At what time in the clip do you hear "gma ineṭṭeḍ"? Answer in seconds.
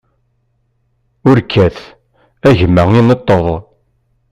2.59-3.45